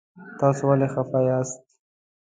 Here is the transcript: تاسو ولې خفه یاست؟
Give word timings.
تاسو 0.39 0.63
ولې 0.69 0.87
خفه 0.93 1.19
یاست؟ 1.29 1.59